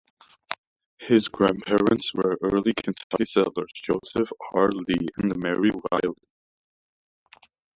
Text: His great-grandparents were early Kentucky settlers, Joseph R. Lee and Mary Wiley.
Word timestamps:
His 0.97 1.27
great-grandparents 1.27 2.11
were 2.15 2.35
early 2.41 2.73
Kentucky 2.73 3.23
settlers, 3.23 3.71
Joseph 3.75 4.31
R. 4.51 4.71
Lee 4.71 5.09
and 5.17 5.35
Mary 5.37 5.69
Wiley. 5.69 6.15